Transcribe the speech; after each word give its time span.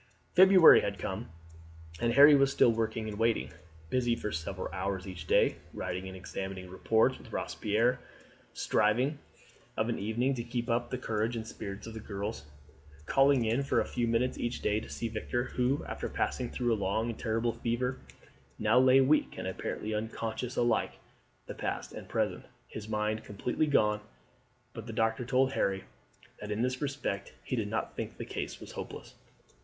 February 0.33 0.81
had 0.81 0.97
come 0.97 1.29
and 1.99 2.13
Harry 2.13 2.33
was 2.33 2.51
still 2.51 2.71
working 2.71 3.07
and 3.07 3.19
waiting, 3.19 3.51
busy 3.91 4.15
for 4.15 4.31
several 4.31 4.67
hours 4.73 5.07
each 5.07 5.27
day 5.27 5.57
writing 5.75 6.07
and 6.07 6.17
examining 6.17 6.67
reports 6.71 7.19
with 7.19 7.31
Robespierre, 7.31 7.99
striving 8.51 9.19
of 9.77 9.89
an 9.89 9.99
evening 9.99 10.33
to 10.33 10.43
keep 10.43 10.71
up 10.71 10.89
the 10.89 10.97
courage 10.97 11.35
and 11.35 11.45
spirits 11.45 11.85
of 11.85 11.93
the 11.93 11.99
girls, 11.99 12.45
calling 13.05 13.45
in 13.45 13.61
for 13.61 13.79
a 13.79 13.85
few 13.87 14.07
minutes 14.07 14.39
each 14.39 14.63
day 14.63 14.79
to 14.79 14.89
see 14.89 15.07
Victor, 15.07 15.43
who, 15.43 15.85
after 15.85 16.09
passing 16.09 16.49
through 16.49 16.73
a 16.73 16.83
long 16.83 17.11
and 17.11 17.19
terrible 17.19 17.53
fever, 17.53 17.99
now 18.57 18.79
lay 18.79 19.01
weak 19.01 19.37
and 19.37 19.47
apparently 19.47 19.93
unconscious 19.93 20.55
alike 20.55 20.93
of 20.93 20.97
the 21.45 21.53
past 21.53 21.93
and 21.93 22.09
present, 22.09 22.43
his 22.67 22.89
mind 22.89 23.23
completely 23.23 23.67
gone; 23.67 24.01
but 24.73 24.87
the 24.87 24.93
doctor 24.93 25.23
told 25.23 25.51
Harry 25.51 25.83
that 26.39 26.49
in 26.49 26.63
this 26.63 26.81
respect 26.81 27.33
he 27.43 27.55
did 27.55 27.67
not 27.67 27.95
think 27.95 28.17
the 28.17 28.25
case 28.25 28.59
was 28.59 28.71
hopeless. 28.71 29.13